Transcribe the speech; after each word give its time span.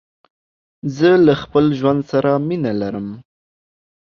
زه 0.95 1.09
له 1.25 1.33
خپل 1.41 1.65
ژوند 1.79 2.01
سره 2.11 2.31
مينه 2.47 2.71
لرم. 2.81 3.07